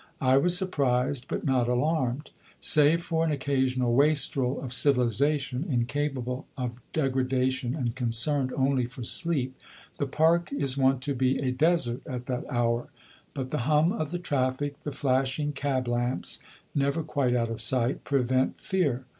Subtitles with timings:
[0.19, 2.31] I was surprised, but not alarmed.
[2.59, 9.55] Save for an occasional wastrel of civilisation, incapable of degradation and concerned only for sleep,
[9.99, 12.87] the park is wont to be a desert at that hour;
[13.35, 16.39] but the hum of the traffic, the flashing cab lamps,
[16.73, 19.05] never quite out of sight, prevent fear.